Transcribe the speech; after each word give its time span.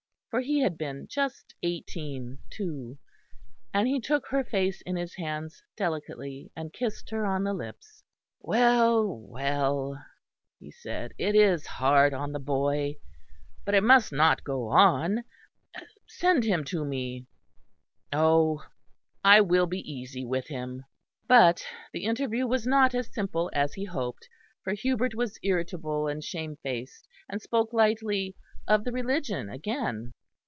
For 0.31 0.39
he 0.39 0.61
had 0.61 0.77
been 0.77 1.07
just 1.09 1.55
eighteen, 1.61 2.37
too. 2.49 2.97
And 3.73 3.85
he 3.85 3.99
took 3.99 4.27
her 4.27 4.45
face 4.45 4.79
in 4.85 4.95
his 4.95 5.13
hands 5.15 5.61
delicately, 5.75 6.53
and 6.55 6.71
kissed 6.71 7.09
her 7.09 7.25
on 7.25 7.43
the 7.43 7.53
lips. 7.53 8.01
"Well, 8.39 9.09
well," 9.27 9.99
he 10.57 10.71
said, 10.71 11.11
"it 11.17 11.35
is 11.35 11.67
hard 11.67 12.13
on 12.13 12.31
the 12.31 12.39
boy; 12.39 12.95
but 13.65 13.75
it 13.75 13.83
must 13.83 14.13
not 14.13 14.45
go 14.45 14.67
on. 14.69 15.25
Send 16.07 16.45
him 16.45 16.63
to 16.63 16.85
me. 16.85 17.27
Oh! 18.13 18.63
I 19.25 19.41
will 19.41 19.67
be 19.67 19.79
easy 19.79 20.23
with 20.23 20.47
him." 20.47 20.85
But 21.27 21.65
the 21.91 22.05
interview 22.05 22.47
was 22.47 22.65
not 22.65 22.95
as 22.95 23.13
simple 23.13 23.51
as 23.53 23.73
he 23.73 23.83
hoped; 23.83 24.29
for 24.63 24.71
Hubert 24.71 25.13
was 25.13 25.37
irritable 25.43 26.07
and 26.07 26.23
shamefaced; 26.23 27.05
and 27.27 27.41
spoke 27.41 27.73
lightly 27.73 28.37
of 28.65 28.85
the 28.85 28.93
Religion 28.93 29.49
again. 29.49 30.13